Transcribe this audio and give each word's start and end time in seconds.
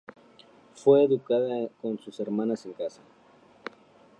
Fue 0.73 1.03
educada 1.03 1.69
con 1.79 1.99
sus 1.99 2.19
hermanas 2.19 2.65
en 2.65 2.73
casa. 2.73 3.03